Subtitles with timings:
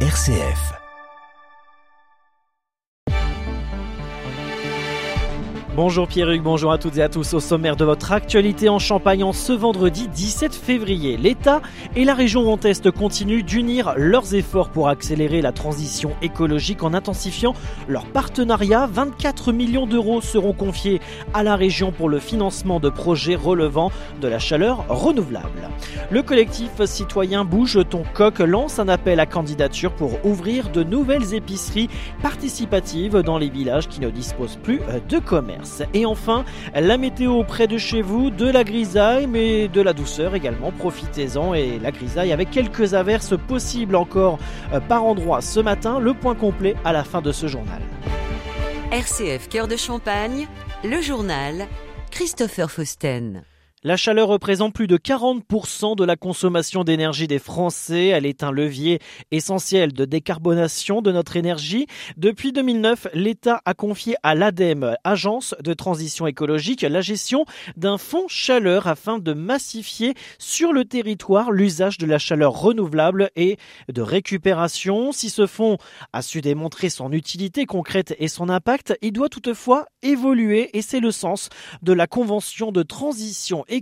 [0.00, 0.85] RCF.
[5.76, 7.34] Bonjour Pierruc, bonjour à toutes et à tous.
[7.34, 11.60] Au sommaire de votre actualité en Champagne en ce vendredi 17 février, l'État
[11.94, 16.94] et la région Grand Est continuent d'unir leurs efforts pour accélérer la transition écologique en
[16.94, 17.52] intensifiant
[17.88, 18.88] leur partenariat.
[18.90, 21.02] 24 millions d'euros seront confiés
[21.34, 25.68] à la région pour le financement de projets relevant de la chaleur renouvelable.
[26.10, 31.34] Le collectif citoyen Bouge ton coq lance un appel à candidature pour ouvrir de nouvelles
[31.34, 31.90] épiceries
[32.22, 34.80] participatives dans les villages qui ne disposent plus
[35.10, 35.65] de commerce.
[35.94, 36.44] Et enfin,
[36.74, 40.72] la météo près de chez vous, de la grisaille, mais de la douceur également.
[40.72, 44.38] Profitez-en et la grisaille avec quelques averses possibles encore
[44.72, 45.98] euh, par endroit ce matin.
[45.98, 47.80] Le point complet à la fin de ce journal.
[48.92, 50.46] RCF Cœur de Champagne,
[50.84, 51.66] le journal
[52.10, 53.42] Christopher Fausten.
[53.84, 58.06] La chaleur représente plus de 40% de la consommation d'énergie des Français.
[58.06, 61.86] Elle est un levier essentiel de décarbonation de notre énergie.
[62.16, 67.44] Depuis 2009, l'État a confié à l'ADEME, Agence de transition écologique, la gestion
[67.76, 73.58] d'un fonds chaleur afin de massifier sur le territoire l'usage de la chaleur renouvelable et
[73.92, 75.12] de récupération.
[75.12, 75.76] Si ce fonds
[76.14, 81.00] a su démontrer son utilité concrète et son impact, il doit toutefois évoluer et c'est
[81.00, 81.50] le sens
[81.82, 83.75] de la convention de transition écologique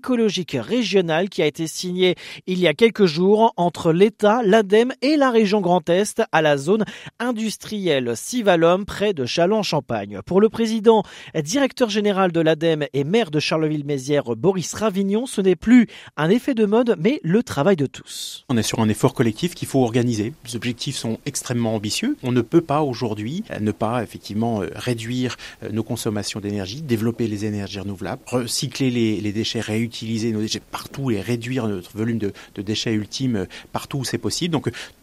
[0.55, 2.15] régionale qui a été signée
[2.47, 6.57] il y a quelques jours entre l'État, l'ADEME et la région Grand Est à la
[6.57, 6.85] zone
[7.19, 10.21] industrielle Sivalom près de Châlons-Champagne.
[10.27, 11.03] Pour le président,
[11.43, 16.55] directeur général de l'ADEME et maire de Charleville-Mézières, Boris Ravignon, ce n'est plus un effet
[16.55, 18.45] de mode mais le travail de tous.
[18.49, 20.33] On est sur un effort collectif qu'il faut organiser.
[20.47, 22.17] Les objectifs sont extrêmement ambitieux.
[22.23, 25.37] On ne peut pas aujourd'hui ne pas effectivement réduire
[25.71, 31.11] nos consommations d'énergie, développer les énergies renouvelables, recycler les, les déchets réutiliser nos déchets partout
[31.11, 34.57] et réduire notre volume de, déchets ultimes partout où c'est possible.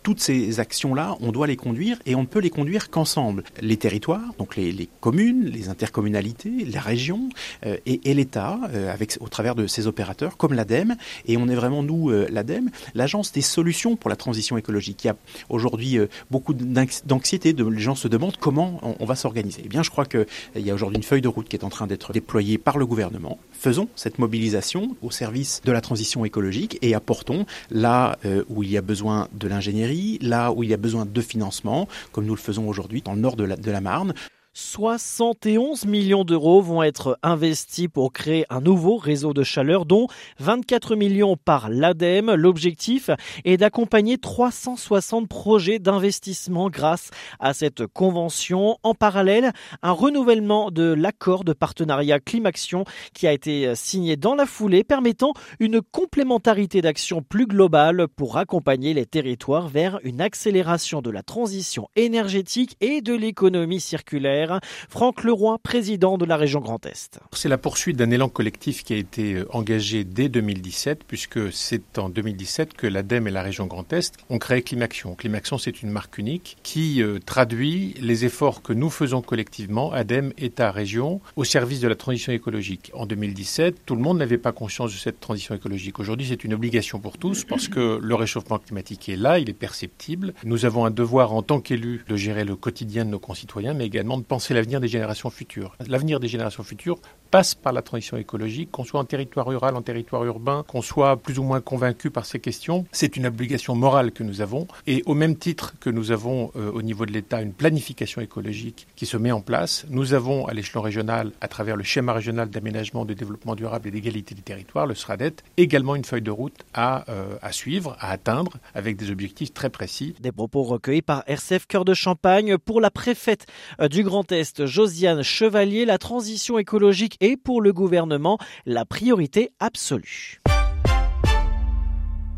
[0.03, 3.43] Toutes ces actions-là, on doit les conduire et on ne peut les conduire qu'ensemble.
[3.61, 7.29] Les territoires, donc les, communes, les intercommunalités, la région
[7.65, 10.95] euh, et, l'État, euh, au travers de ces opérateurs comme l'ADEME.
[11.27, 15.03] Et on est vraiment nous, euh, l'ADEME, l'agence des solutions pour la transition écologique.
[15.03, 15.15] Il y a
[15.49, 15.97] aujourd'hui
[16.29, 17.53] beaucoup d'anxiété.
[17.53, 19.61] Les gens se demandent comment on, on va s'organiser.
[19.65, 20.25] Eh bien, je crois qu'il
[20.55, 22.85] y a aujourd'hui une feuille de route qui est en train d'être déployée par le
[22.85, 23.39] gouvernement.
[23.51, 28.17] Faisons cette mobilisation au service de la transition écologique et apportons là
[28.49, 29.90] où il y a besoin de l'ingénierie,
[30.21, 33.19] là où il y a besoin de financement, comme nous le faisons aujourd'hui dans le
[33.19, 34.13] nord de la, Marne.
[34.53, 40.07] 71 millions d'euros vont être investis pour créer un nouveau réseau de chaleur, dont
[40.39, 42.33] 24 millions par l'ADEME.
[42.33, 43.09] L'objectif
[43.45, 48.77] est d'accompagner 360 projets d'investissement grâce à cette convention.
[48.83, 49.53] En parallèle,
[49.83, 52.83] un renouvellement de l'accord de partenariat Climaction
[53.13, 58.93] qui a été signé dans la foulée, permettant une complémentarité d'action plus globale pour accompagner
[58.93, 64.40] les territoires vers une accélération de la transition énergétique et de l'économie circulaire.
[64.89, 67.19] Franck Leroy, président de la région Grand Est.
[67.33, 71.97] C'est la poursuite d'un élan collectif qui a été euh, engagé dès 2017, puisque c'est
[71.97, 75.15] en 2017 que l'ADEME et la région Grand Est ont créé Climaction.
[75.15, 80.33] Climaction, c'est une marque unique qui euh, traduit les efforts que nous faisons collectivement, ADEME,
[80.37, 82.91] État, région, au service de la transition écologique.
[82.93, 85.99] En 2017, tout le monde n'avait pas conscience de cette transition écologique.
[85.99, 89.53] Aujourd'hui, c'est une obligation pour tous parce que le réchauffement climatique est là, il est
[89.53, 90.33] perceptible.
[90.43, 93.85] Nous avons un devoir en tant qu'élus de gérer le quotidien de nos concitoyens, mais
[93.85, 95.75] également de penser l'avenir des générations futures.
[95.89, 99.81] L'avenir des générations futures passe par la transition écologique, qu'on soit en territoire rural, en
[99.81, 102.85] territoire urbain, qu'on soit plus ou moins convaincu par ces questions.
[102.91, 104.67] C'est une obligation morale que nous avons.
[104.85, 108.85] Et au même titre que nous avons euh, au niveau de l'État une planification écologique
[108.95, 112.49] qui se met en place, nous avons à l'échelon régional, à travers le schéma régional
[112.49, 116.65] d'aménagement, de développement durable et d'égalité des territoires, le SRADET, également une feuille de route
[116.73, 120.15] à, euh, à suivre, à atteindre, avec des objectifs très précis.
[120.19, 123.45] Des propos recueillis par RCF Cœur de Champagne pour la préfète
[123.79, 125.85] euh, du Grand Est, Josiane Chevalier.
[125.85, 130.41] La transition écologique est pour le gouvernement la priorité absolue.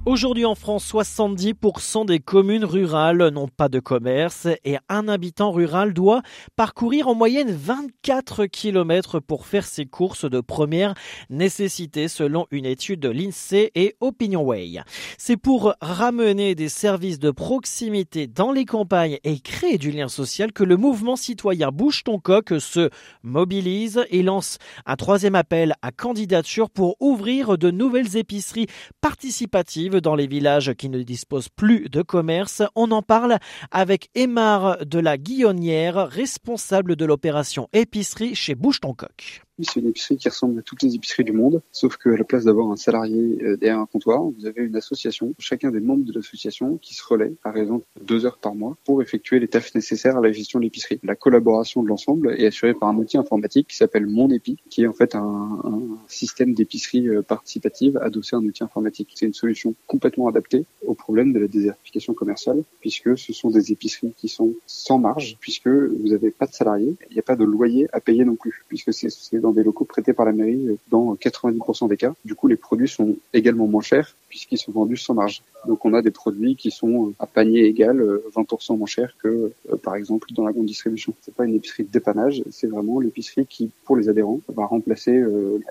[0.06, 5.94] Aujourd'hui en France, 70% des communes rurales n'ont pas de commerce et un habitant rural
[5.94, 6.22] doit
[6.58, 10.94] parcourir en moyenne 24 km pour faire ses courses de première
[11.30, 14.82] nécessité selon une étude de l'INSEE et OpinionWay.
[15.18, 20.52] C'est pour ramener des services de proximité dans les campagnes et créer du lien social
[20.52, 22.90] que le mouvement citoyen Bouge ton coq se
[23.24, 28.68] mobilise et lance un troisième appel à candidature pour ouvrir de nouvelles épiceries
[29.00, 32.62] participatives dans les villages qui ne disposent plus de commerce.
[32.76, 33.38] On en parle
[33.72, 39.44] avec Aymar de la Guillonnière, responsable de l'opération épicerie chez Bouche ton coq.
[39.62, 42.46] C'est une épicerie qui ressemble à toutes les épiceries du monde, sauf qu'à la place
[42.46, 46.14] d'avoir un salarié euh, derrière un comptoir, vous avez une association, chacun des membres de
[46.14, 49.76] l'association qui se relaie à raison de deux heures par mois pour effectuer les tâches
[49.76, 51.00] nécessaires à la gestion de l'épicerie.
[51.04, 54.84] La collaboration de l'ensemble est assurée par un outil informatique qui s'appelle Mon Épi, qui
[54.84, 55.22] est en fait un,
[55.64, 59.12] un système d'épicerie euh, participative adossé à un outil informatique.
[59.16, 63.72] C'est une solution complètement adaptée au problème de la désertification commerciale, puisque ce sont des
[63.72, 67.36] épiceries qui sont sans marge, puisque vous n'avez pas de salariés, il n'y a pas
[67.36, 69.10] de loyer à payer non plus, puisque c'est
[69.44, 72.14] dans des locaux prêtés par la mairie euh, dans 90% des cas.
[72.26, 75.44] Du coup, les produits sont également moins chers puisqu'ils sont vendus sans marge.
[75.68, 78.02] Donc on a des produits qui sont euh, à panier égal
[78.36, 79.52] 20% euh, moins chers que
[79.84, 81.14] par exemple dans la grande distribution.
[81.22, 85.24] C'est pas une épicerie de dépannage, c'est vraiment l'épicerie qui pour les adhérents va remplacer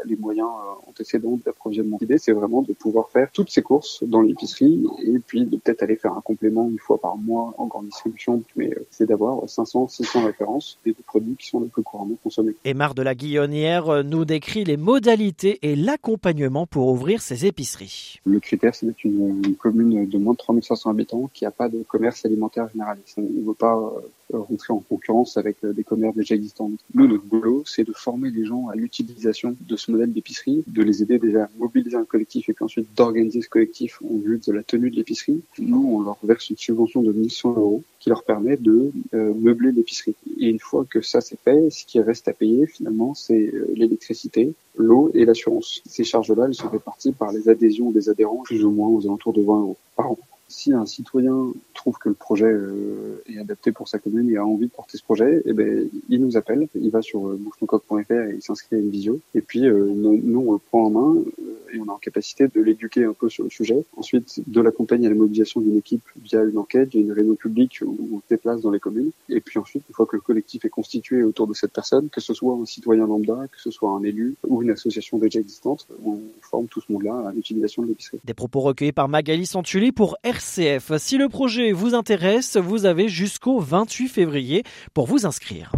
[0.04, 0.48] les moyens
[0.86, 1.98] antécédents d'approvisionnement.
[2.00, 5.82] L'idée c'est vraiment de pouvoir faire toutes ces courses dans l'épicerie et puis de peut-être
[5.82, 9.88] aller faire un complément une fois par mois en grande distribution, mais c'est d'avoir 500
[9.88, 12.54] 600 références des produits qui sont les plus couramment consommés.
[12.64, 18.20] Et Marc de la Guillonnière nous décrit les modalités et l'accompagnement pour ouvrir ces épiceries.
[18.24, 22.24] Le c'est d'être une, commune de moins de 3500 habitants qui n'a pas de commerce
[22.24, 23.18] alimentaire généraliste.
[23.18, 24.00] Ne veut pas euh,
[24.38, 26.70] rentrer en concurrence avec euh, des commerces déjà existants.
[26.94, 30.82] Nous, notre boulot, c'est de former les gens à l'utilisation de ce modèle d'épicerie, de
[30.82, 34.40] les aider déjà à mobiliser un collectif et puis ensuite d'organiser ce collectif en vue
[34.44, 35.42] de la tenue de l'épicerie.
[35.58, 39.72] Nous, on leur verse une subvention de 1100 euros qui leur permet de euh, meubler
[39.72, 40.14] l'épicerie.
[40.38, 44.54] Et une fois que ça c'est fait, ce qui reste à payer finalement, c'est l'électricité,
[44.76, 45.82] l'eau et l'assurance.
[45.86, 49.32] Ces charges-là, elles sont réparties par les adhésions des adhérents, plus ou moins aux alentours
[49.32, 53.72] de 20 euros par an si un citoyen trouve que le projet euh, est adapté
[53.72, 56.68] pour sa commune et a envie de porter ce projet, eh ben, il nous appelle,
[56.74, 59.20] il va sur euh, et il s'inscrit à une visio.
[59.34, 61.22] Et puis, euh, nous, on le prend en main
[61.72, 63.84] et on a en capacité de l'éduquer un peu sur le sujet.
[63.96, 67.80] Ensuite, de l'accompagner à la mobilisation d'une équipe via une enquête, via une réunion publique
[67.82, 69.10] où on se déplace dans les communes.
[69.28, 72.20] Et puis ensuite, une fois que le collectif est constitué autour de cette personne, que
[72.20, 75.86] ce soit un citoyen lambda, que ce soit un élu ou une association déjà existante,
[76.04, 78.20] on forme tout ce monde-là à l'utilisation de l'épicerie.
[78.24, 80.96] Des propos recueillis par Magali Santulli pour RCF.
[80.98, 84.62] Si le projet vous intéresse, vous avez jusqu'au 28 février
[84.94, 85.72] pour vous inscrire.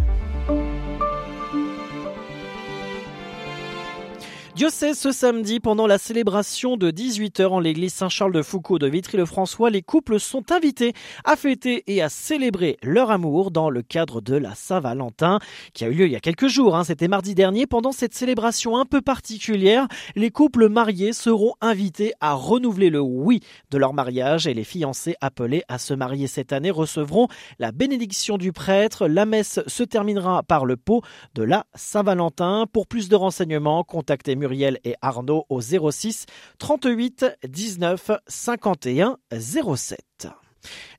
[4.57, 9.69] Diocèse ce samedi, pendant la célébration de 18h en l'église Saint-Charles de Foucault de Vitry-le-François,
[9.69, 10.93] les couples sont invités
[11.25, 15.41] à fêter et à célébrer leur amour dans le cadre de la Saint-Valentin,
[15.73, 16.77] qui a eu lieu il y a quelques jours.
[16.77, 16.85] Hein.
[16.85, 17.67] C'était mardi dernier.
[17.67, 23.41] Pendant cette célébration un peu particulière, les couples mariés seront invités à renouveler le oui
[23.73, 27.27] de leur mariage et les fiancés appelés à se marier cette année recevront
[27.59, 29.09] la bénédiction du prêtre.
[29.09, 31.03] La messe se terminera par le pot
[31.35, 32.67] de la Saint-Valentin.
[32.73, 36.27] Pour plus de renseignements, contactez Muriel et Arnaud au 06
[36.59, 40.29] 38 19 51 07.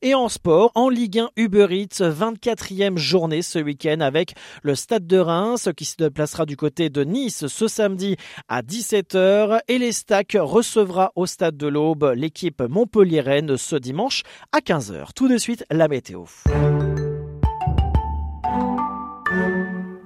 [0.01, 4.33] Et en sport, en Ligue 1 Uber Eats, 24e journée ce week-end avec
[4.63, 8.15] le Stade de Reims qui se déplacera du côté de Nice ce samedi
[8.47, 14.59] à 17h et les Stacks recevra au Stade de l'Aube l'équipe montpelliéraine ce dimanche à
[14.59, 15.09] 15h.
[15.15, 16.25] Tout de suite, la météo.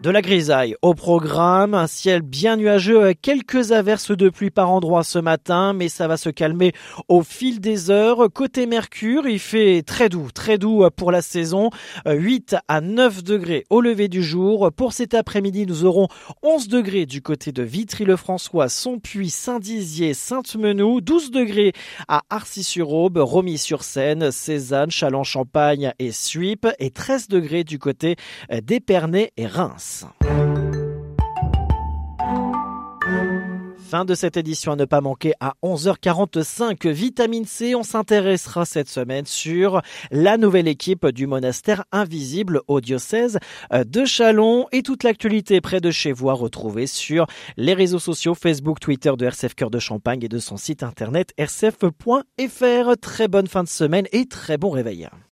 [0.01, 4.71] De la grisaille au programme, un ciel bien nuageux avec quelques averses de pluie par
[4.71, 6.71] endroit ce matin, mais ça va se calmer
[7.09, 8.31] au fil des heures.
[8.33, 11.69] Côté Mercure, il fait très doux, très doux pour la saison,
[12.05, 14.71] 8 à 9 degrés au lever du jour.
[14.71, 16.07] Pour cet après-midi, nous aurons
[16.43, 21.73] 11 degrés du côté de Vitry-le-François, Sonpuy, Saint-Dizier, Sainte-Menou, 12 degrés
[22.07, 28.15] à Arcis-sur-Aube, Romilly-sur-Seine, Cézanne, Châlons-Champagne et Suippes et 13 degrés du côté
[28.49, 29.88] d'Épernay et Reims.
[33.89, 36.87] Fin de cette édition à ne pas manquer à 11h45.
[36.89, 39.81] Vitamine C, on s'intéressera cette semaine sur
[40.11, 43.39] la nouvelle équipe du monastère invisible au diocèse
[43.73, 47.25] de Chalon et toute l'actualité près de chez vous à retrouver sur
[47.57, 51.33] les réseaux sociaux Facebook, Twitter de RCF Cœur de Champagne et de son site internet
[51.39, 52.97] rcf.fr.
[53.01, 55.09] Très bonne fin de semaine et très bon réveil.